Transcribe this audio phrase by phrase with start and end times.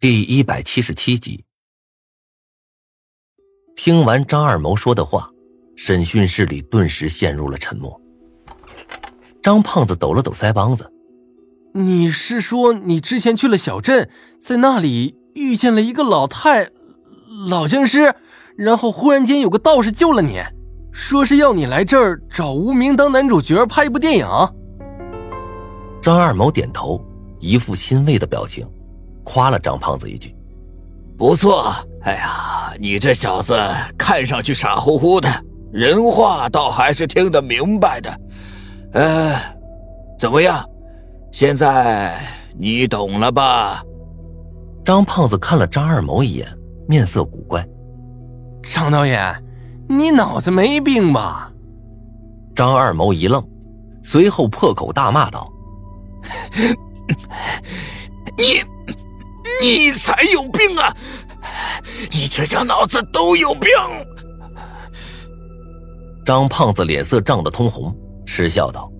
[0.00, 1.44] 第一百七十七集，
[3.74, 5.28] 听完张二谋说的话，
[5.74, 8.00] 审讯室里顿时陷入了沉默。
[9.42, 10.88] 张胖子抖了抖腮帮子
[11.74, 14.08] ：“你是说你之前去了小镇，
[14.40, 16.70] 在那里遇见了一个老太
[17.48, 18.14] 老僵尸，
[18.56, 20.40] 然后忽然间有个道士救了你，
[20.92, 24.28] 说是要你来这儿找无名当男主角拍一部电影？”
[26.00, 27.04] 张二谋点头，
[27.40, 28.64] 一副欣慰的表情。
[29.28, 30.34] 夸了张胖子一句
[31.18, 33.54] ：“不错，哎呀，你这小子
[33.98, 35.28] 看上去傻乎乎的，
[35.70, 38.20] 人话倒还是听得明白的。
[38.94, 39.38] 呃，
[40.18, 40.64] 怎么样？
[41.30, 42.18] 现在
[42.56, 43.82] 你懂了吧？”
[44.82, 46.48] 张胖子看了张二毛一眼，
[46.88, 47.62] 面色古怪
[48.72, 49.44] ：“张导演，
[49.90, 51.52] 你脑子没病吧？”
[52.56, 53.46] 张二毛一愣，
[54.02, 55.52] 随后破口大骂道
[58.38, 58.44] ：“你！”
[59.60, 60.94] 你才有病啊！
[62.10, 63.70] 你全家脑子都有病！
[66.24, 67.94] 张胖子脸色涨得通红，
[68.26, 68.90] 嗤笑道：“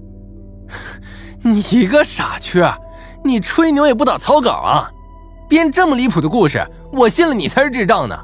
[1.44, 2.66] 你个傻缺，
[3.22, 4.91] 你吹牛也不打草稿啊！
[5.48, 8.18] 编这么离谱的故事，我信了你才是智障呢！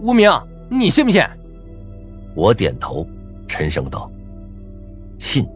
[0.00, 0.30] 无名，
[0.70, 1.22] 你信不信？”
[2.36, 3.06] 我点头，
[3.48, 4.10] 沉声道
[5.18, 5.46] ：“信。”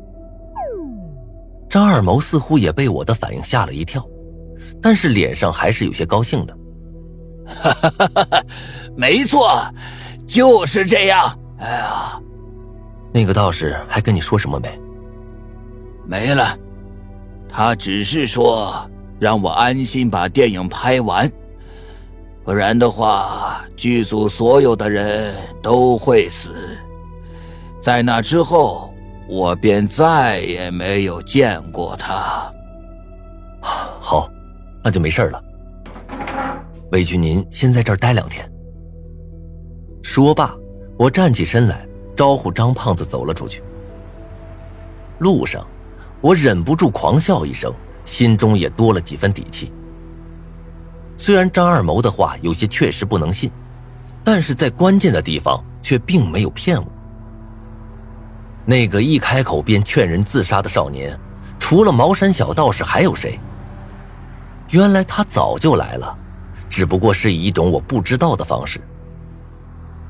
[1.69, 4.05] 张二毛似乎也被我的反应吓了一跳。
[4.83, 6.57] 但是脸上还是有些高兴的，
[7.47, 8.45] 哈哈哈哈
[8.97, 9.63] 没错，
[10.27, 11.39] 就是这样。
[11.59, 12.19] 哎呀，
[13.13, 14.81] 那个道士还跟你说什么没？
[16.07, 16.57] 没了，
[17.49, 21.31] 他只是说让我安心把电影拍完，
[22.45, 26.53] 不然的话，剧组所有的人都会死。
[27.81, 28.93] 在那之后，
[29.29, 32.51] 我便再也没有见过他。
[33.61, 34.31] 好。
[34.83, 35.43] 那就没事了。
[36.93, 38.51] 委屈您先在这儿待两天。
[40.03, 40.55] 说罢，
[40.99, 41.87] 我站起身来，
[42.17, 43.63] 招呼张胖子走了出去。
[45.19, 45.67] 路上，
[46.21, 47.73] 我忍不住狂笑一声，
[48.05, 49.73] 心中也多了几分底气。
[51.17, 53.51] 虽然张二谋的话有些确实不能信，
[54.25, 56.87] 但是在关键的地方却并没有骗我。
[58.65, 61.19] 那个一开口便劝人自杀的少年，
[61.59, 63.39] 除了茅山小道士，还有谁？
[64.71, 66.17] 原来他早就来了，
[66.69, 68.81] 只不过是以一种我不知道的方式。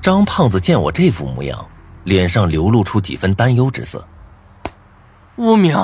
[0.00, 1.66] 张胖子见我这副模样，
[2.04, 4.06] 脸上流露出几分担忧之色。
[5.36, 5.76] 无名，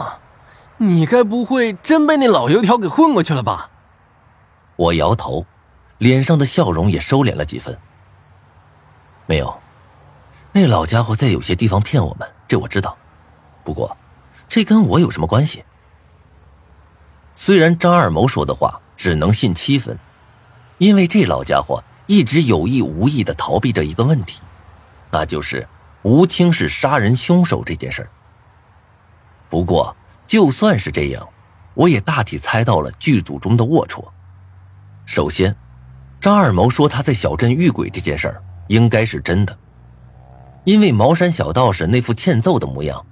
[0.76, 3.70] 你该不会真被那老油条给混过去了吧？
[4.76, 5.46] 我摇头，
[5.98, 7.78] 脸上的笑容也收敛了几分。
[9.24, 9.58] 没有，
[10.52, 12.96] 那老家伙在有些地方骗我们，这我知道。
[13.64, 13.96] 不过，
[14.46, 15.64] 这跟我有什么关系？
[17.38, 19.96] 虽然张二谋说的话只能信七分，
[20.78, 24.40] 因为这老家伙一直有意无意的逃避着一个问题，
[25.12, 25.68] 那就是
[26.02, 28.10] 吴清是杀人凶手这件事儿。
[29.50, 29.94] 不过
[30.26, 31.28] 就算是这样，
[31.74, 34.02] 我也大体猜到了剧组中的龌龊。
[35.04, 35.54] 首先，
[36.18, 39.56] 张二谋说他在小镇遇鬼这件事儿应该是真的，
[40.64, 43.04] 因为茅山小道士那副欠揍的模样，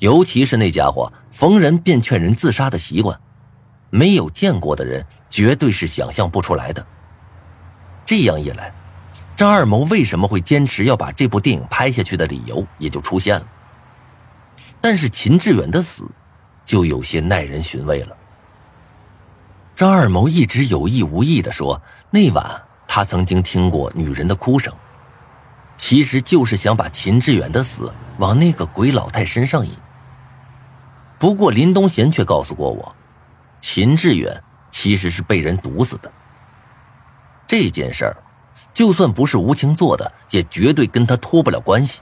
[0.00, 3.18] 尤其是那家伙逢人便劝人自杀的习惯。
[3.90, 6.86] 没有见过的人绝对是想象不出来的。
[8.04, 8.72] 这样一来，
[9.36, 13.46] 张二谋为什么会坚持要把这部电影拍下去的理由也就出现了。
[14.80, 16.04] 但是秦志远的死，
[16.64, 18.16] 就有些耐人寻味了。
[19.76, 21.80] 张二谋一直有意无意的说，
[22.10, 24.72] 那晚他曾经听过女人的哭声，
[25.76, 29.72] 其实就是想把秦志远的死往那个鬼老太身上引。
[31.18, 32.96] 不过林东贤却告诉过我。
[33.60, 36.10] 秦志远其实是被人毒死的。
[37.46, 38.16] 这件事儿，
[38.72, 42.00] 就算不是吴清做的，也绝对跟他脱不了关系。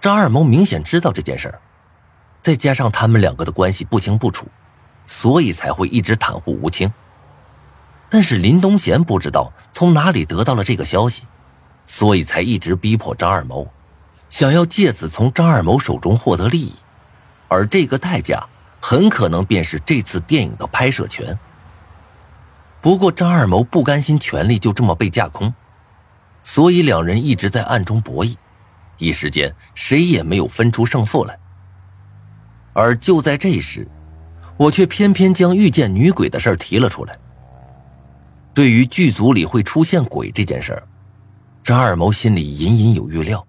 [0.00, 1.60] 张二谋明显知道这件事儿，
[2.40, 4.46] 再加上他们两个的关系不清不楚，
[5.06, 6.92] 所以才会一直袒护吴清。
[8.10, 11.24] 但是林东贤不知道从哪里得到了这个消息，
[11.84, 13.72] 所以才一直逼迫张二谋，
[14.28, 16.74] 想要借此从张二谋手中获得利益，
[17.48, 18.48] 而这个代价。
[18.80, 21.38] 很可能便是这次电影的拍摄权。
[22.80, 25.52] 不过张二谋不甘心权力就这么被架空，
[26.42, 28.36] 所以两人一直在暗中博弈，
[28.98, 31.38] 一时间谁也没有分出胜负来。
[32.72, 33.86] 而就在这时，
[34.56, 37.18] 我却偏偏将遇见女鬼的事提了出来。
[38.54, 40.82] 对于剧组里会出现鬼这件事儿，
[41.62, 43.44] 张二谋心里隐隐有预料，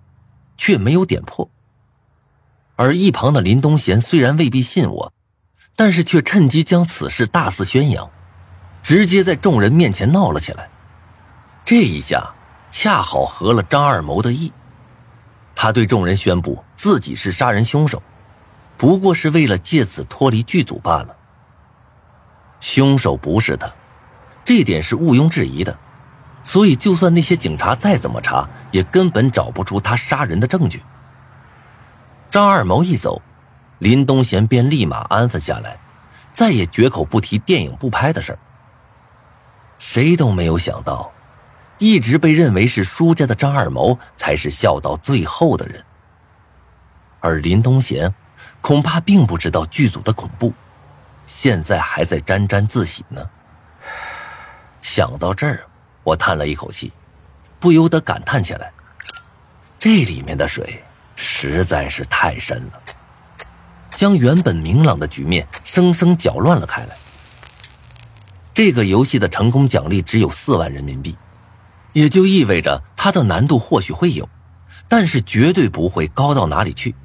[0.58, 1.50] 却没有点破。
[2.76, 5.14] 而一旁的林东贤虽然未必信我。
[5.80, 8.12] 但是却趁机将此事大肆宣扬，
[8.84, 10.70] 直接在众人面前闹了起来。
[11.64, 12.34] 这一下
[12.70, 14.52] 恰好合了张二谋的意，
[15.56, 18.04] 他对众人宣布自己是杀人凶手，
[18.78, 21.16] 不过是为了借此脱离剧组罢了。
[22.60, 23.74] 凶手不是他，
[24.44, 25.80] 这点是毋庸置疑的，
[26.44, 30.84] 所以就算那些警察再怎么查，也根本找不出他杀人的证据。
[32.30, 33.22] 张二谋一走，
[33.80, 35.80] 林东贤便立马安分下来，
[36.32, 38.40] 再也绝口不提电影不拍的事儿。
[39.78, 41.12] 谁都没有想到，
[41.78, 45.84] 一直被认为是输家的张二谋才是笑到最后的人，
[47.22, 48.14] 而林东贤
[48.62, 50.54] 恐怕并不知道剧组的恐怖，
[51.26, 53.30] 现在还在沾沾自喜呢。
[54.82, 55.66] 想到这儿，
[56.04, 56.92] 我叹了一口气，
[57.60, 58.74] 不由得感叹起来：
[59.80, 60.84] 这里面的水。
[61.22, 62.82] 实在是太深了，
[64.00, 66.96] 将原本明朗的局面生生搅乱了开来。
[68.54, 71.18] 这个游戏的成功奖励只有四万人民币，
[71.92, 74.30] 也就意味着它的难度或许会有，
[74.88, 76.96] 但是绝对不会高到哪里去。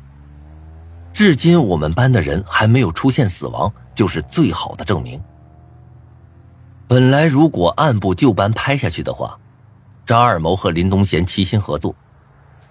[1.12, 5.20] 至今我们班的人还没有出现死亡，就是最好的证明。
[6.87, 9.37] 本来如果按部就班拍下去的话，
[10.06, 11.93] 张二谋和林东贤齐心合作。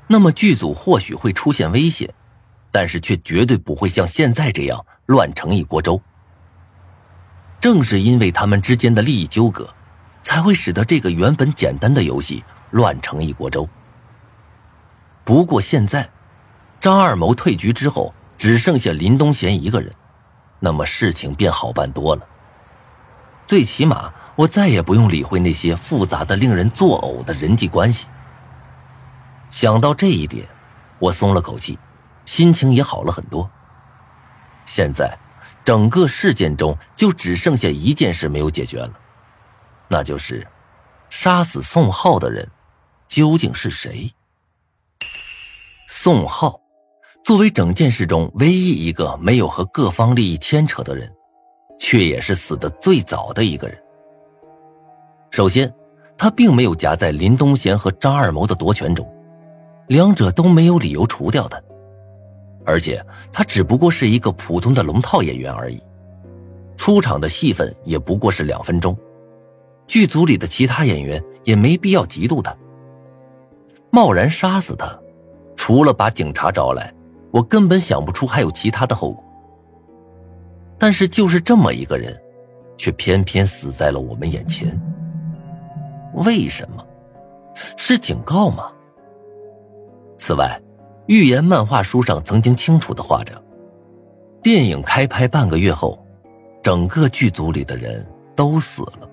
[0.07, 2.13] 那么剧组或许会出现危险，
[2.73, 6.01] 但是却绝对不会像现在这样乱成一锅粥。
[7.59, 9.71] 正是因为他们之间的利益纠葛，
[10.23, 13.69] 才会使得这个原本简单的游戏乱成一锅粥。
[15.23, 16.09] 不过现在，
[16.79, 19.93] 张二谋退局之后，只剩下林东贤一个人，
[20.59, 22.27] 那么事情便好办多了。
[23.45, 28.07] 最起码，我再也不用理会那些复杂的、令人作呕的人际关系。
[29.49, 30.47] 想到这一点，
[30.97, 31.77] 我松了口气，
[32.25, 33.49] 心情也好了很多。
[34.65, 35.17] 现在，
[35.63, 38.93] 整个事件中就只剩下一件事没有解决了，
[39.87, 40.47] 那就是
[41.09, 42.49] 杀死宋浩的人
[43.07, 44.13] 究竟是谁？
[45.87, 46.59] 宋浩
[47.23, 51.13] 作为整件事中唯一一个没有和各方利益牵扯的人，
[51.79, 53.77] 却也是死的最早的一个人。
[55.29, 55.73] 首先，
[56.17, 59.07] 他并没有夹在林东贤和张二谋的夺权中。
[59.87, 61.61] 两者都没有理由除掉他，
[62.65, 65.81] 而且他只不过是一个普通的龙套演员而已，
[66.77, 68.97] 出场的戏份也不过是两分钟，
[69.87, 72.55] 剧组里的其他演员也没必要嫉妒他。
[73.91, 74.99] 贸然杀死他，
[75.55, 76.93] 除了把警察招来，
[77.31, 79.23] 我根本想不出还有其他的后果。
[80.77, 82.19] 但是就是这么一个人，
[82.77, 84.67] 却偏偏死在了我们眼前。
[86.15, 86.85] 为什么？
[87.77, 88.71] 是警告吗？
[90.17, 90.59] 此外，
[91.07, 93.41] 预言漫画书上曾经清楚的画着，
[94.41, 96.01] 电影开拍半个月后，
[96.61, 98.05] 整个剧组里的人
[98.35, 99.09] 都死了。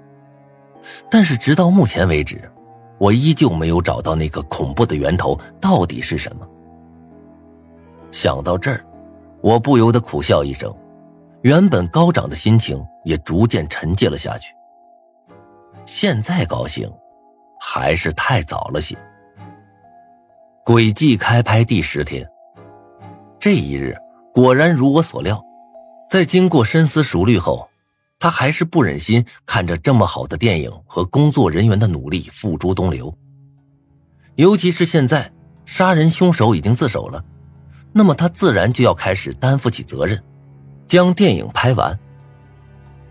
[1.11, 2.51] 但是直到目前为止，
[2.99, 6.47] 我依旧没有找到那个恐怖的源头到底是什么。
[8.13, 8.85] 想到这儿，
[9.41, 10.75] 我不由得苦笑一声，
[11.43, 14.55] 原本高涨的心情也逐渐沉寂了下去。
[15.85, 16.91] 现在高兴，
[17.61, 18.97] 还是太早了些。
[20.65, 22.29] 诡计开拍第十天，
[23.39, 23.97] 这一日
[24.33, 25.43] 果然如我所料，
[26.11, 27.71] 在经过深思熟虑后，
[28.19, 33.13] 他还是不忍心看着这么好的电影和工作人员的努力付诸东流。
[34.35, 35.33] 尤其是现在
[35.65, 37.25] 杀人凶手已经自首了，
[37.91, 40.23] 那么他自然就要开始担负起责任，
[40.87, 41.99] 将电影拍完。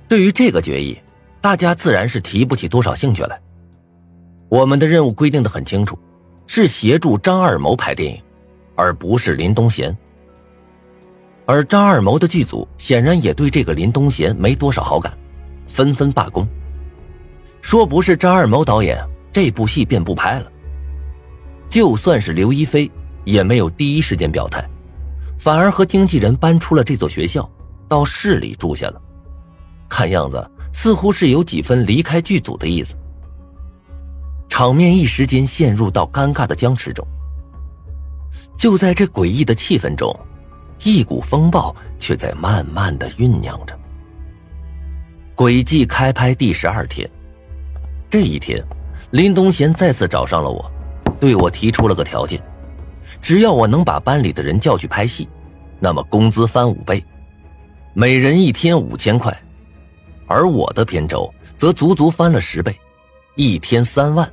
[0.08, 0.98] 对于这个决议，
[1.42, 3.42] 大家自然是提不起多少兴趣来。
[4.50, 5.98] 我们的任务规定的很清楚。
[6.52, 8.20] 是协助张二谋拍电影，
[8.76, 9.96] 而不是林东贤。
[11.46, 15.16] 而张二谋的剧组显然也对这个林东贤没多少好感，
[15.68, 16.48] 纷纷罢工，
[17.62, 18.98] 说不是张二谋导演，
[19.32, 20.52] 这部戏便不拍了。
[21.70, 22.90] 就算是刘亦菲，
[23.26, 24.68] 也没有第一时间表态，
[25.38, 27.48] 反而和经纪人搬出了这座学校，
[27.88, 29.00] 到市里住下了。
[29.88, 32.96] 看样子似乎是有几分离开剧组的意思。
[34.60, 37.08] 场面一时间陷入到尴尬的僵持中。
[38.58, 40.14] 就在这诡异的气氛中，
[40.84, 43.74] 一股风暴却在慢慢的酝酿着。
[45.34, 47.10] 轨迹开拍第十二天，
[48.10, 48.62] 这一天，
[49.12, 50.70] 林东贤再次找上了我，
[51.22, 52.38] 对我提出了个条件：
[53.22, 55.30] 只要我能把班里的人叫去拍戏，
[55.80, 57.02] 那么工资翻五倍，
[57.94, 59.32] 每人一天五千块；
[60.28, 62.78] 而我的片酬则足足翻了十倍，
[63.38, 64.30] 一天三万。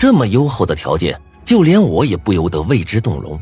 [0.00, 3.38] 这么优厚的条件，就连我也不由得为之动容。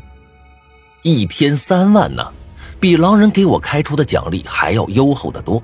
[1.05, 2.33] 一天三万呢，
[2.81, 5.63] 比狼人给我开出的奖励还要优厚的多。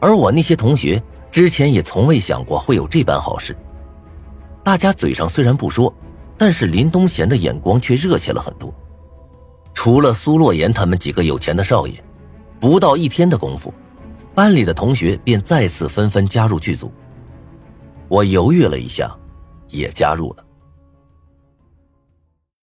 [0.00, 3.56] 而我那些同学之前也从未想过会有这般好事。
[4.64, 5.94] 大家嘴上虽然不说，
[6.36, 8.74] 但是林东贤的眼光却热切了很多。
[9.72, 11.94] 除了苏洛言他们几个有钱的少爷，
[12.58, 13.72] 不到一天的功夫，
[14.34, 16.90] 班里的同学便再次纷纷加入剧组。
[18.08, 19.14] 我犹豫了一下，
[19.70, 20.47] 也加入了。